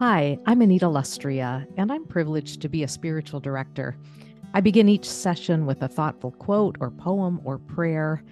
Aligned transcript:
Hi, 0.00 0.38
I'm 0.46 0.62
Anita 0.62 0.86
Lustrea, 0.86 1.66
and 1.76 1.92
I'm 1.92 2.06
privileged 2.06 2.62
to 2.62 2.70
be 2.70 2.82
a 2.82 2.88
spiritual 2.88 3.38
director. 3.38 3.98
I 4.54 4.62
begin 4.62 4.88
each 4.88 5.04
session 5.04 5.66
with 5.66 5.82
a 5.82 5.88
thoughtful 5.88 6.30
quote 6.30 6.78
or 6.80 6.90
poem 6.90 7.38
or 7.44 7.58
prayer. 7.58 8.24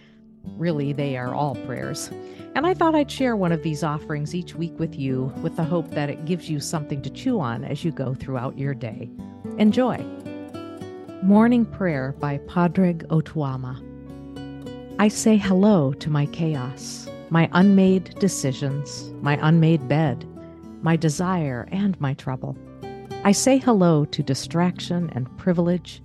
Really, 0.57 0.95
they 0.95 1.19
are 1.19 1.35
all 1.35 1.57
prayers. 1.67 2.11
And 2.55 2.67
I 2.67 2.73
thought 2.73 2.95
I'd 2.95 3.11
share 3.11 3.37
one 3.37 3.53
of 3.53 3.63
these 3.63 3.85
offerings 3.85 4.35
each 4.35 4.55
week 4.55 4.79
with 4.79 4.99
you 4.99 5.31
with 5.43 5.57
the 5.57 5.63
hope 5.63 5.91
that 5.91 6.09
it 6.09 6.25
gives 6.25 6.49
you 6.49 6.59
something 6.59 7.03
to 7.03 7.11
chew 7.11 7.39
on 7.39 7.65
as 7.65 7.85
you 7.85 7.93
go 7.93 8.15
throughout 8.15 8.57
your 8.57 8.73
day. 8.73 9.11
Enjoy. 9.59 9.99
Morning 11.23 11.67
Prayer 11.67 12.15
by 12.19 12.39
Padraig 12.47 13.05
O'Tuama. 13.11 13.79
I 14.99 15.09
say 15.09 15.37
hello 15.37 15.93
to 15.93 16.09
my 16.09 16.25
chaos, 16.25 17.11
my 17.29 17.51
unmade 17.53 18.15
decisions, 18.19 19.13
my 19.21 19.39
unmade 19.47 19.87
bed 19.87 20.27
my 20.83 20.97
desire 20.97 21.69
and 21.71 22.01
my 22.01 22.15
trouble. 22.15 22.57
I 23.25 23.33
say 23.33 23.59
hello 23.59 24.05
to 24.07 24.23
distraction 24.23 25.11
and 25.15 25.37
privilege. 25.39 26.03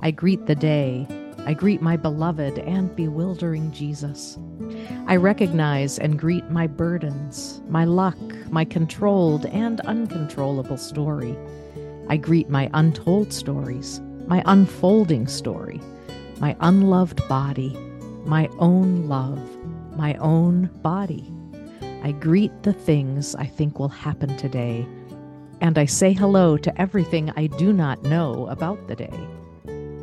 I 0.00 0.10
greet 0.10 0.46
the 0.46 0.54
day. 0.54 1.06
I 1.46 1.54
greet 1.54 1.80
my 1.80 1.96
beloved 1.96 2.58
and 2.58 2.94
bewildering 2.96 3.70
Jesus. 3.72 4.38
I 5.06 5.16
recognize 5.16 5.98
and 5.98 6.18
greet 6.18 6.50
my 6.50 6.66
burdens, 6.66 7.62
my 7.68 7.84
luck, 7.84 8.18
my 8.50 8.64
controlled 8.64 9.46
and 9.46 9.80
uncontrollable 9.82 10.76
story. 10.76 11.36
I 12.08 12.16
greet 12.16 12.48
my 12.48 12.68
untold 12.74 13.32
stories, 13.32 14.00
my 14.26 14.42
unfolding 14.46 15.28
story, 15.28 15.80
my 16.40 16.56
unloved 16.60 17.26
body, 17.28 17.76
my 18.24 18.48
own 18.58 19.08
love, 19.08 19.40
my 19.96 20.14
own 20.14 20.70
body. 20.82 21.32
I 22.02 22.12
greet 22.12 22.62
the 22.62 22.72
things 22.72 23.34
I 23.34 23.46
think 23.46 23.78
will 23.78 23.88
happen 23.88 24.36
today, 24.36 24.86
and 25.60 25.78
I 25.78 25.86
say 25.86 26.12
hello 26.12 26.56
to 26.56 26.80
everything 26.80 27.32
I 27.36 27.46
do 27.46 27.72
not 27.72 28.02
know 28.02 28.46
about 28.46 28.86
the 28.86 28.96
day. 28.96 29.28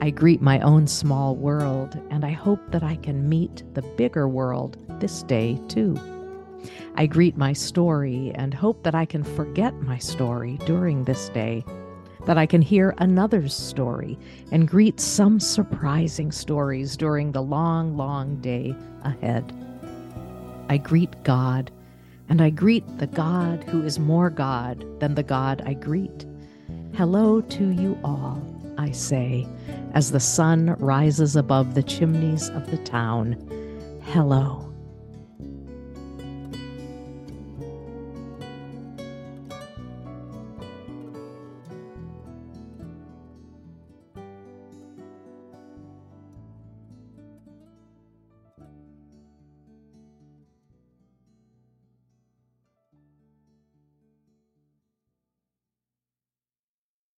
I 0.02 0.10
greet 0.10 0.42
my 0.42 0.60
own 0.60 0.88
small 0.88 1.36
world, 1.36 1.98
and 2.10 2.26
I 2.26 2.32
hope 2.32 2.60
that 2.72 2.84
I 2.84 2.98
can 2.98 3.30
meet 3.30 3.64
the 3.74 3.82
bigger 3.82 4.28
world 4.28 4.78
this 5.00 5.24
day 5.24 5.60
too. 5.70 5.98
I 6.96 7.06
greet 7.06 7.38
my 7.38 7.54
story 7.54 8.32
and 8.36 8.54
hope 8.54 8.84
that 8.84 8.96
I 8.96 9.06
can 9.06 9.24
forget 9.24 9.74
my 9.82 9.98
story 9.98 10.60
during 10.66 11.04
this 11.04 11.30
day, 11.30 11.64
that 12.26 12.38
I 12.38 12.46
can 12.46 12.62
hear 12.62 12.94
another's 12.98 13.54
story 13.54 14.20
and 14.52 14.68
greet 14.68 15.00
some 15.00 15.40
surprising 15.40 16.32
stories 16.32 16.98
during 16.98 17.32
the 17.32 17.42
long, 17.42 17.96
long 17.96 18.38
day 18.42 18.76
ahead. 19.04 19.54
I 20.70 20.78
greet 20.78 21.24
God 21.24 21.72
and 22.30 22.42
I 22.42 22.50
greet 22.50 22.98
the 22.98 23.08
God 23.08 23.64
who 23.66 23.84
is 23.84 24.00
more 24.00 24.30
God 24.30 24.86
than 25.00 25.16
the 25.16 25.24
God 25.24 25.62
I 25.66 25.74
greet. 25.74 26.26
Hello 26.94 27.42
to 27.42 27.70
you 27.70 27.98
all, 28.04 28.42
I 28.78 28.92
say, 28.92 29.48
as 29.94 30.12
the 30.12 30.20
sun 30.20 30.76
rises 30.80 31.36
above 31.36 31.76
the 31.76 31.84
chimneys 31.84 32.50
of 32.50 32.70
the 32.72 32.78
town. 32.78 33.34
Hello. 34.04 34.73